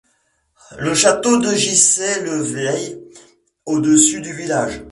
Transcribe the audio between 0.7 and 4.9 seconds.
Le château de Gissey-le-Vieil au-dessus du village.